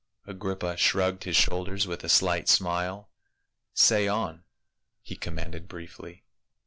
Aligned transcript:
Agrippa 0.25 0.75
shrugged 0.77 1.25
his 1.25 1.35
shoulders 1.35 1.85
with 1.85 2.03
a 2.03 2.09
slight 2.09 2.49
smile. 2.49 3.11
"Say 3.75 4.07
on," 4.07 4.43
he 5.03 5.15
commanded 5.15 5.67
briefly. 5.67 6.23